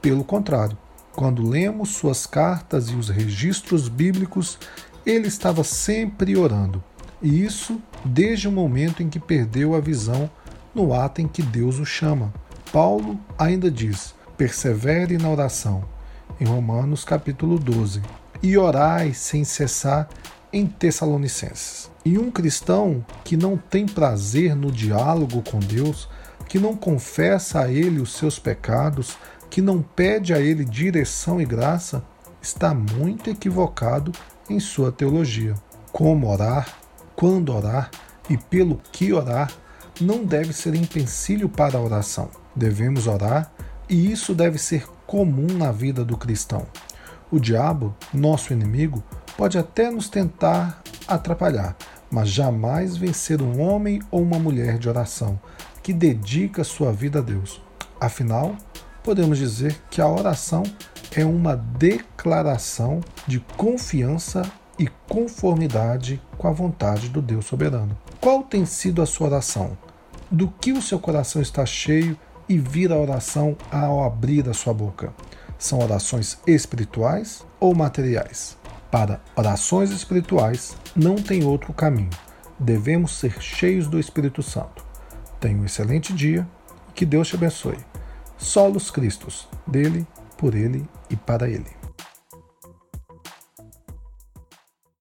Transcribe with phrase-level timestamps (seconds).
[0.00, 0.76] Pelo contrário,
[1.12, 4.58] quando lemos suas cartas e os registros bíblicos,
[5.04, 6.82] ele estava sempre orando,
[7.20, 10.30] e isso desde o momento em que perdeu a visão
[10.74, 12.32] no ato em que Deus o chama.
[12.72, 15.82] Paulo ainda diz: persevere na oração,
[16.40, 18.00] em Romanos capítulo 12,
[18.42, 20.08] e orai sem cessar
[20.52, 21.90] em Tessalonicenses.
[22.04, 26.08] E um cristão que não tem prazer no diálogo com Deus,
[26.48, 29.16] que não confessa a Ele os seus pecados,
[29.50, 32.02] que não pede a Ele direção e graça,
[32.40, 34.12] está muito equivocado
[34.48, 35.54] em sua teologia.
[35.92, 36.78] Como orar,
[37.14, 37.90] quando orar
[38.28, 39.50] e pelo que orar
[40.00, 42.30] não deve ser empecilho para a oração.
[42.54, 43.52] Devemos orar
[43.88, 46.66] e isso deve ser comum na vida do cristão.
[47.30, 49.02] O diabo, nosso inimigo,
[49.38, 51.76] pode até nos tentar atrapalhar,
[52.10, 55.38] mas jamais vencer um homem ou uma mulher de oração
[55.80, 57.62] que dedica sua vida a Deus.
[58.00, 58.56] Afinal,
[59.00, 60.64] podemos dizer que a oração
[61.14, 64.42] é uma declaração de confiança
[64.76, 67.96] e conformidade com a vontade do Deus soberano.
[68.20, 69.78] Qual tem sido a sua oração?
[70.28, 74.74] Do que o seu coração está cheio e vira a oração ao abrir a sua
[74.74, 75.14] boca?
[75.56, 78.58] São orações espirituais ou materiais?
[78.90, 82.10] Para orações espirituais, não tem outro caminho.
[82.58, 84.84] Devemos ser cheios do Espírito Santo.
[85.38, 86.48] Tenha um excelente dia
[86.88, 87.78] e que Deus te abençoe.
[88.38, 90.06] Solos Cristos, dele,
[90.36, 91.87] por ele e para ele.